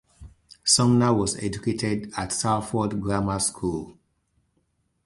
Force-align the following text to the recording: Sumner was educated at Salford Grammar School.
Sumner 0.63 1.13
was 1.13 1.37
educated 1.37 2.11
at 2.17 2.31
Salford 2.33 2.99
Grammar 2.99 3.37
School. 3.37 3.95